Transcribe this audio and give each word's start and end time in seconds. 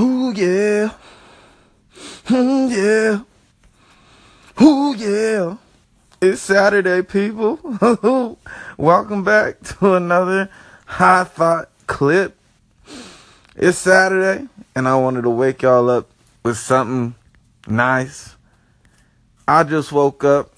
Ooh 0.00 0.32
yeah. 0.32 0.92
Ooh 2.30 2.68
yeah. 2.68 3.20
Ooh 4.62 4.94
yeah. 4.94 5.56
It's 6.20 6.40
Saturday, 6.40 7.02
people. 7.02 7.58
Welcome 8.76 9.24
back 9.24 9.60
to 9.62 9.94
another 9.94 10.50
high 10.86 11.24
thought 11.24 11.70
clip. 11.88 12.36
It's 13.56 13.78
Saturday, 13.78 14.46
and 14.76 14.86
I 14.86 14.94
wanted 14.94 15.22
to 15.22 15.30
wake 15.30 15.62
y'all 15.62 15.90
up 15.90 16.08
with 16.44 16.58
something 16.58 17.16
nice. 17.66 18.36
I 19.48 19.64
just 19.64 19.90
woke 19.90 20.22
up. 20.22 20.52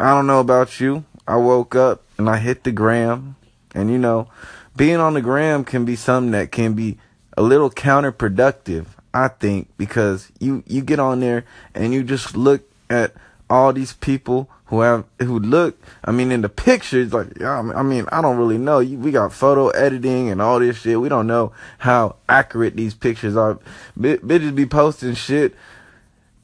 I 0.00 0.14
don't 0.14 0.26
know 0.26 0.40
about 0.40 0.80
you. 0.80 1.04
I 1.28 1.36
woke 1.36 1.74
up 1.74 2.02
and 2.16 2.30
I 2.30 2.38
hit 2.38 2.64
the 2.64 2.72
gram. 2.72 3.36
And 3.74 3.90
you 3.90 3.98
know, 3.98 4.28
being 4.74 4.96
on 4.96 5.12
the 5.12 5.20
gram 5.20 5.64
can 5.64 5.84
be 5.84 5.96
something 5.96 6.30
that 6.30 6.50
can 6.50 6.72
be 6.72 6.96
a 7.36 7.42
little 7.42 7.70
counterproductive, 7.70 8.86
I 9.12 9.28
think, 9.28 9.68
because 9.76 10.30
you 10.40 10.62
you 10.66 10.82
get 10.82 10.98
on 10.98 11.20
there 11.20 11.44
and 11.74 11.92
you 11.92 12.02
just 12.02 12.36
look 12.36 12.62
at 12.90 13.14
all 13.48 13.72
these 13.72 13.92
people 13.92 14.48
who 14.66 14.80
have 14.80 15.04
who 15.20 15.38
look. 15.38 15.80
I 16.04 16.12
mean, 16.12 16.32
in 16.32 16.40
the 16.40 16.48
pictures, 16.48 17.12
like 17.12 17.40
I 17.42 17.82
mean, 17.82 18.06
I 18.10 18.20
don't 18.20 18.36
really 18.36 18.58
know. 18.58 18.78
We 18.78 19.10
got 19.10 19.32
photo 19.32 19.68
editing 19.70 20.28
and 20.28 20.42
all 20.42 20.58
this 20.58 20.78
shit. 20.78 21.00
We 21.00 21.08
don't 21.08 21.26
know 21.26 21.52
how 21.78 22.16
accurate 22.28 22.76
these 22.76 22.94
pictures 22.94 23.36
are. 23.36 23.58
Bitches 23.98 24.54
be 24.54 24.66
posting 24.66 25.14
shit. 25.14 25.54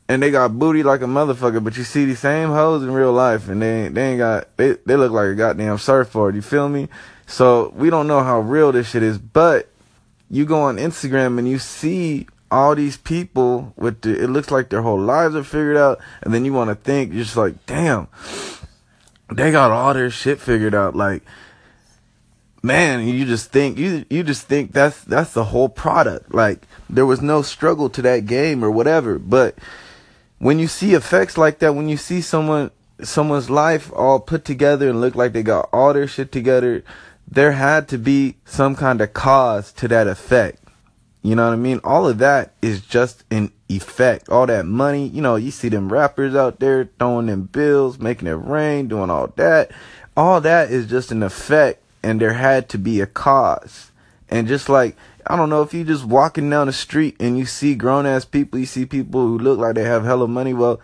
And 0.09 0.23
they 0.23 0.31
got 0.31 0.59
booty 0.59 0.83
like 0.83 1.01
a 1.01 1.07
motherfucker, 1.07 1.63
but 1.65 1.77
you 1.77 1.85
see 1.85 2.05
these 2.05 2.19
same 2.19 2.51
hoes 2.51 2.83
in 2.83 2.93
real 2.93 3.13
life, 3.13 3.49
and 3.49 3.63
they 3.63 3.89
they 3.89 4.11
ain't 4.11 4.19
got 4.19 4.55
they 4.57 4.73
they 4.85 4.97
look 4.97 5.13
like 5.13 5.29
a 5.29 5.35
goddamn 5.35 5.79
surfboard. 5.79 6.35
You 6.35 6.43
feel 6.43 6.69
me? 6.69 6.89
So 7.27 7.73
we 7.75 7.89
don't 7.89 8.09
know 8.09 8.23
how 8.23 8.41
real 8.41 8.73
this 8.73 8.91
shit 8.91 9.03
is, 9.03 9.17
but 9.17 9.71
you 10.33 10.47
go 10.47 10.63
on 10.63 10.79
Instagram 10.79 11.39
and 11.39 11.47
you 11.47 11.59
see 11.59 12.27
all 12.51 12.75
these 12.75 12.97
people 12.97 13.75
with 13.77 14.01
the, 14.01 14.25
it 14.25 14.29
looks 14.29 14.51
like 14.51 14.71
their 14.71 14.81
whole 14.81 14.99
lives 14.99 15.37
are 15.37 15.45
figured 15.45 15.77
out, 15.77 16.01
and 16.23 16.33
then 16.33 16.47
you 16.47 16.55
want 16.55 16.71
to 16.71 16.75
think, 16.75 17.13
you're 17.13 17.23
just 17.23 17.37
like, 17.37 17.67
damn, 17.67 18.09
they 19.31 19.53
got 19.53 19.71
all 19.71 19.93
their 19.93 20.11
shit 20.11 20.41
figured 20.41 20.75
out. 20.75 20.97
Like, 20.97 21.23
man, 22.63 23.07
you 23.07 23.27
just 23.27 23.53
think 23.53 23.77
you 23.77 24.07
you 24.09 24.23
just 24.23 24.47
think 24.47 24.73
that's 24.73 25.05
that's 25.05 25.35
the 25.35 25.45
whole 25.45 25.69
product. 25.69 26.35
Like, 26.35 26.67
there 26.89 27.07
was 27.07 27.21
no 27.21 27.43
struggle 27.43 27.91
to 27.91 28.01
that 28.01 28.25
game 28.25 28.65
or 28.65 28.71
whatever. 28.71 29.19
But 29.19 29.59
when 30.39 30.59
you 30.59 30.67
see 30.67 30.95
effects 30.95 31.37
like 31.37 31.59
that, 31.59 31.75
when 31.75 31.91
you 31.91 31.99
see 31.99 32.23
someone 32.23 32.71
someone's 33.03 33.51
life 33.51 33.93
all 33.95 34.19
put 34.19 34.47
together 34.47 34.89
and 34.89 35.01
look 35.01 35.15
like 35.15 35.33
they 35.35 35.43
got 35.43 35.69
all 35.75 35.93
their 35.93 36.07
shit 36.09 36.33
together 36.33 36.85
there 37.33 37.53
had 37.53 37.89
to 37.89 37.97
be 37.97 38.37
some 38.45 38.77
kind 38.77 39.01
of 39.01 39.15
cause 39.15 39.73
to 39.73 39.89
that 39.89 40.07
effect. 40.07 40.59
You 41.23 41.35
know 41.35 41.47
what 41.47 41.55
I 41.55 41.57
mean? 41.57 41.81
All 41.83 42.07
of 42.07 42.19
that 42.19 42.53
is 42.61 42.83
just 42.83 43.25
an 43.31 43.53
effect. 43.71 44.29
All 44.29 44.47
that 44.47 44.67
money, 44.67 45.07
you 45.07 45.23
know, 45.23 45.37
you 45.37 45.51
see 45.51 45.71
them 45.71 45.91
rappers 45.91 46.35
out 46.35 46.61
there 46.61 46.91
throwing 46.99 47.27
them 47.27 47.45
bills, 47.45 47.99
making 47.99 48.29
it 48.29 48.33
rain, 48.33 48.89
doing 48.89 49.09
all 49.09 49.29
that. 49.37 49.71
All 50.15 50.43
that 50.43 50.71
is 50.71 50.87
just 50.87 51.11
an 51.11 51.23
effect, 51.23 51.83
and 52.03 52.21
there 52.21 52.35
had 52.35 52.69
to 52.71 52.79
be 52.79 53.01
a 53.01 53.07
cause. 53.07 53.93
And 54.29 54.47
just 54.47 54.69
like, 54.69 54.95
I 55.27 55.37
don't 55.37 55.49
know, 55.49 55.63
if 55.63 55.73
you 55.73 55.85
just 55.85 56.05
walking 56.05 56.51
down 56.51 56.67
the 56.67 56.73
street 56.75 57.17
and 57.19 57.39
you 57.39 57.47
see 57.47 57.75
grown 57.75 58.05
ass 58.05 58.27
people, 58.27 58.59
you 58.59 58.67
see 58.67 58.85
people 58.85 59.23
who 59.23 59.39
look 59.39 59.59
like 59.59 59.77
they 59.77 59.85
have 59.85 60.05
hella 60.05 60.29
money, 60.29 60.53
well, 60.53 60.81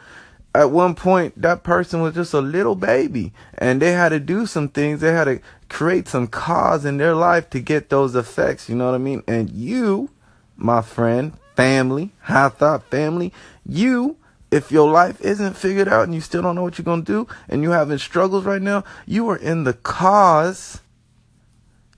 at 0.54 0.70
one 0.70 0.94
point 0.94 1.40
that 1.40 1.62
person 1.62 2.00
was 2.00 2.14
just 2.14 2.34
a 2.34 2.40
little 2.40 2.74
baby 2.74 3.32
and 3.56 3.80
they 3.80 3.92
had 3.92 4.10
to 4.10 4.20
do 4.20 4.46
some 4.46 4.68
things. 4.68 5.00
They 5.00 5.12
had 5.12 5.24
to 5.24 5.40
create 5.68 6.08
some 6.08 6.26
cause 6.26 6.84
in 6.84 6.96
their 6.96 7.14
life 7.14 7.50
to 7.50 7.60
get 7.60 7.90
those 7.90 8.14
effects 8.14 8.68
you 8.68 8.74
know 8.74 8.86
what 8.86 8.94
i 8.94 8.98
mean? 8.98 9.22
And 9.28 9.50
you 9.50 10.10
my 10.56 10.80
friend 10.80 11.32
family 11.54 12.10
high 12.20 12.48
thought 12.48 12.82
family 12.84 13.32
you 13.66 14.16
if 14.50 14.72
your 14.72 14.90
life 14.90 15.20
isn't 15.20 15.54
figured 15.54 15.88
out 15.88 16.04
and 16.04 16.14
you 16.14 16.22
still 16.22 16.40
don't 16.40 16.54
know 16.54 16.62
what 16.62 16.78
you're 16.78 16.84
going 16.84 17.04
to 17.04 17.12
do 17.12 17.34
and 17.48 17.62
you're 17.62 17.74
having 17.74 17.98
struggles 17.98 18.44
right 18.44 18.62
now 18.62 18.82
you 19.06 19.28
are 19.28 19.36
in 19.36 19.64
the 19.64 19.74
cause. 19.74 20.80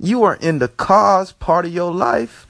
You 0.03 0.23
are 0.25 0.37
in 0.37 0.61
the 0.61 0.69
cause 0.69 1.33
part 1.33 1.67
of 1.67 1.75
your 1.75 1.93
life 1.93 2.47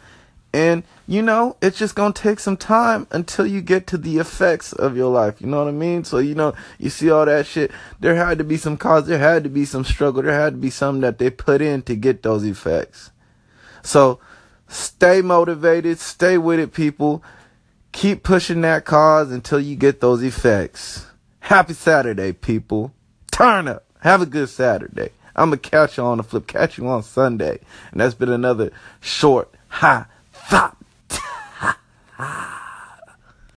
and 0.52 0.82
you 1.06 1.22
know, 1.22 1.56
it's 1.60 1.78
just 1.78 1.94
gonna 1.94 2.12
take 2.12 2.40
some 2.40 2.56
time 2.56 3.06
until 3.10 3.46
you 3.46 3.60
get 3.60 3.86
to 3.88 3.98
the 3.98 4.18
effects 4.18 4.72
of 4.72 4.96
your 4.96 5.10
life. 5.10 5.40
You 5.40 5.46
know 5.46 5.58
what 5.58 5.68
I 5.68 5.72
mean? 5.72 6.04
So 6.04 6.18
you 6.18 6.34
know, 6.34 6.54
you 6.78 6.90
see 6.90 7.10
all 7.10 7.26
that 7.26 7.46
shit. 7.46 7.70
There 8.00 8.14
had 8.14 8.38
to 8.38 8.44
be 8.44 8.56
some 8.56 8.76
cause. 8.76 9.06
There 9.06 9.18
had 9.18 9.44
to 9.44 9.50
be 9.50 9.64
some 9.64 9.84
struggle. 9.84 10.22
There 10.22 10.32
had 10.32 10.54
to 10.54 10.58
be 10.58 10.70
something 10.70 11.02
that 11.02 11.18
they 11.18 11.30
put 11.30 11.60
in 11.60 11.82
to 11.82 11.94
get 11.94 12.22
those 12.22 12.44
effects. 12.44 13.10
So 13.82 14.20
stay 14.68 15.22
motivated. 15.22 15.98
Stay 15.98 16.38
with 16.38 16.58
it, 16.58 16.72
people. 16.72 17.22
Keep 17.92 18.22
pushing 18.22 18.60
that 18.60 18.84
cause 18.84 19.32
until 19.32 19.60
you 19.60 19.76
get 19.76 20.00
those 20.00 20.22
effects. 20.22 21.06
Happy 21.40 21.74
Saturday, 21.74 22.32
people. 22.32 22.92
Turn 23.32 23.66
up. 23.66 23.84
Have 24.00 24.22
a 24.22 24.26
good 24.26 24.48
Saturday. 24.48 25.10
I'm 25.34 25.50
gonna 25.50 25.58
catch 25.58 25.96
you 25.96 26.04
on 26.04 26.18
the 26.18 26.22
flip. 26.22 26.46
Catch 26.46 26.78
you 26.78 26.86
on 26.86 27.02
Sunday. 27.02 27.58
And 27.90 28.00
that's 28.00 28.14
been 28.14 28.30
another 28.30 28.70
short, 29.00 29.52
high, 29.68 30.06
Ah. 30.52 30.79